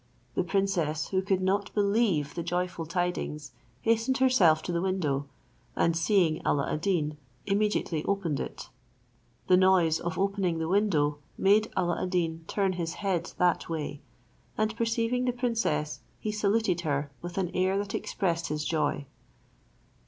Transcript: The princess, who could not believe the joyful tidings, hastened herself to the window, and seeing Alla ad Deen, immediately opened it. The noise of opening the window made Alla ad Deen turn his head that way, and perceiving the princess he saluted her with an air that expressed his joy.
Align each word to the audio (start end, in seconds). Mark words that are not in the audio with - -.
The 0.33 0.43
princess, 0.43 1.09
who 1.09 1.21
could 1.21 1.41
not 1.43 1.71
believe 1.75 2.33
the 2.33 2.41
joyful 2.41 2.87
tidings, 2.87 3.51
hastened 3.83 4.17
herself 4.17 4.63
to 4.63 4.71
the 4.71 4.81
window, 4.81 5.27
and 5.75 5.95
seeing 5.95 6.43
Alla 6.43 6.73
ad 6.73 6.81
Deen, 6.81 7.17
immediately 7.45 8.03
opened 8.05 8.39
it. 8.39 8.69
The 9.45 9.57
noise 9.57 9.99
of 9.99 10.17
opening 10.17 10.57
the 10.57 10.67
window 10.67 11.19
made 11.37 11.71
Alla 11.77 12.01
ad 12.01 12.09
Deen 12.09 12.45
turn 12.47 12.73
his 12.73 12.95
head 13.05 13.31
that 13.37 13.69
way, 13.69 14.01
and 14.57 14.75
perceiving 14.75 15.25
the 15.25 15.33
princess 15.33 15.99
he 16.19 16.31
saluted 16.31 16.81
her 16.81 17.11
with 17.21 17.37
an 17.37 17.51
air 17.53 17.77
that 17.77 17.93
expressed 17.93 18.47
his 18.47 18.65
joy. 18.65 19.05